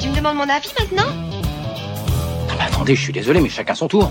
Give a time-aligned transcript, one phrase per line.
[0.00, 1.12] Tu me demandes mon avis maintenant
[2.48, 4.10] Ah bah attendez, je suis désolé, mais chacun son tour.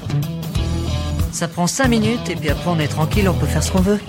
[1.32, 3.82] Ça prend 5 minutes et puis après on est tranquille, on peut faire ce qu'on
[3.82, 4.00] veut.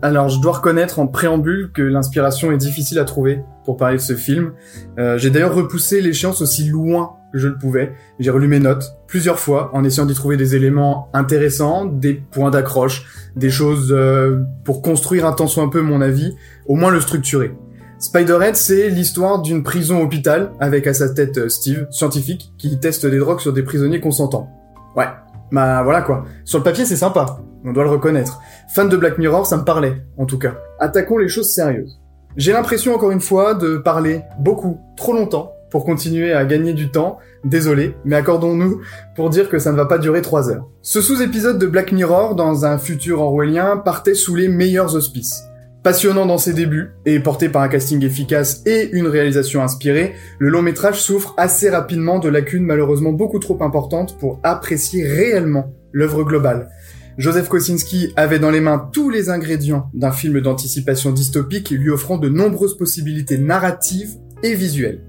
[0.00, 4.02] Alors, je dois reconnaître en préambule que l'inspiration est difficile à trouver pour parler de
[4.02, 4.52] ce film.
[4.98, 7.92] Euh, j'ai d'ailleurs repoussé l'échéance aussi loin que je le pouvais.
[8.20, 12.50] J'ai relu mes notes plusieurs fois en essayant d'y trouver des éléments intéressants, des points
[12.50, 13.04] d'accroche,
[13.36, 16.34] des choses euh, pour construire un tant soit un peu mon avis,
[16.66, 17.52] au moins le structurer.
[17.98, 23.18] Spiderhead, c'est l'histoire d'une prison-hôpital avec à sa tête euh, Steve, scientifique, qui teste des
[23.18, 24.48] drogues sur des prisonniers consentants.
[24.94, 25.08] Ouais,
[25.50, 26.24] bah voilà quoi.
[26.44, 28.40] Sur le papier, c'est sympa, on doit le reconnaître.
[28.72, 30.54] Fan de Black Mirror, ça me parlait, en tout cas.
[30.78, 31.98] Attaquons les choses sérieuses.
[32.36, 36.92] J'ai l'impression, encore une fois, de parler beaucoup, trop longtemps, pour continuer à gagner du
[36.92, 37.18] temps.
[37.44, 38.80] Désolé, mais accordons-nous
[39.16, 40.68] pour dire que ça ne va pas durer trois heures.
[40.82, 45.47] Ce sous-épisode de Black Mirror, dans un futur orwellien, partait sous les meilleurs auspices.
[45.82, 50.48] Passionnant dans ses débuts, et porté par un casting efficace et une réalisation inspirée, le
[50.48, 56.24] long métrage souffre assez rapidement de lacunes malheureusement beaucoup trop importantes pour apprécier réellement l'œuvre
[56.24, 56.70] globale.
[57.16, 62.18] Joseph Kosinski avait dans les mains tous les ingrédients d'un film d'anticipation dystopique lui offrant
[62.18, 65.00] de nombreuses possibilités narratives et visuelles.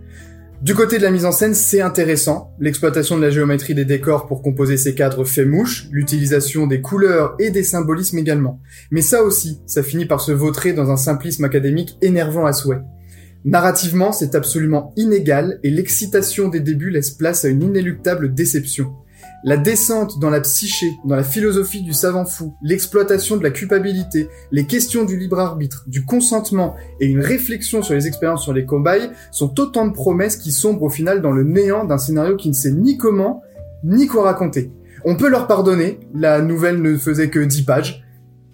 [0.61, 2.53] Du côté de la mise en scène, c'est intéressant.
[2.59, 7.35] L'exploitation de la géométrie des décors pour composer ces cadres fait mouche, l'utilisation des couleurs
[7.39, 8.59] et des symbolismes également.
[8.91, 12.81] Mais ça aussi, ça finit par se vautrer dans un simplisme académique énervant à souhait.
[13.45, 18.91] Narrativement, c'est absolument inégal et l'excitation des débuts laisse place à une inéluctable déception.
[19.43, 24.27] La descente dans la psyché, dans la philosophie du savant fou, l'exploitation de la culpabilité,
[24.51, 28.65] les questions du libre arbitre, du consentement et une réflexion sur les expériences sur les
[28.65, 32.49] cobayes sont autant de promesses qui sombrent au final dans le néant d'un scénario qui
[32.49, 33.41] ne sait ni comment,
[33.83, 34.71] ni quoi raconter.
[35.05, 38.05] On peut leur pardonner, la nouvelle ne faisait que 10 pages.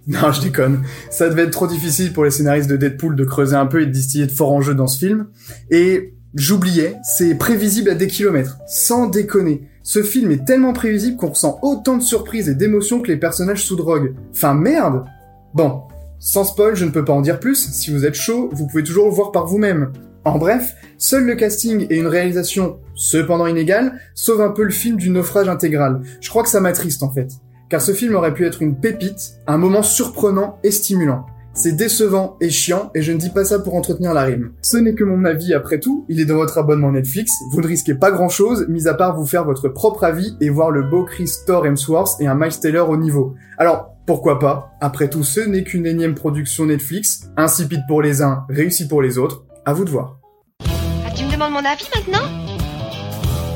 [0.08, 0.84] Non, je déconne.
[1.10, 3.86] Ça devait être trop difficile pour les scénaristes de Deadpool de creuser un peu et
[3.88, 5.28] de distiller de forts enjeux dans ce film.
[5.72, 8.60] Et j'oubliais, c'est prévisible à des kilomètres.
[8.68, 9.68] Sans déconner.
[9.88, 13.64] Ce film est tellement prévisible qu'on ressent autant de surprises et d'émotions que les personnages
[13.64, 14.16] sous drogue.
[14.32, 15.06] Enfin merde
[15.54, 15.84] Bon,
[16.18, 18.84] sans spoil, je ne peux pas en dire plus, si vous êtes chaud, vous pouvez
[18.84, 19.94] toujours le voir par vous-même.
[20.24, 24.98] En bref, seul le casting et une réalisation, cependant inégale, sauvent un peu le film
[24.98, 26.02] du naufrage intégral.
[26.20, 27.34] Je crois que ça m'attriste en fait.
[27.70, 31.28] Car ce film aurait pu être une pépite, un moment surprenant et stimulant.
[31.58, 34.52] C'est décevant et chiant, et je ne dis pas ça pour entretenir la rime.
[34.62, 37.68] Ce n'est que mon avis après tout, il est dans votre abonnement Netflix, vous ne
[37.68, 40.84] risquez pas grand chose, mis à part vous faire votre propre avis et voir le
[40.84, 43.36] beau Chris Thor Hemsworth et un Miles Taylor au niveau.
[43.58, 44.74] Alors, pourquoi pas?
[44.82, 49.18] Après tout, ce n'est qu'une énième production Netflix, insipide pour les uns, réussi pour les
[49.18, 50.18] autres, à vous de voir.
[50.62, 52.28] Ah, Tu me demandes mon avis maintenant?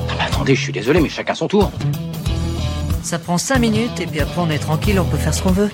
[0.10, 1.70] Ah bah attendez, je suis désolé, mais chacun son tour.
[3.04, 5.52] Ça prend 5 minutes et puis après on est tranquille, on peut faire ce qu'on
[5.52, 5.70] veut.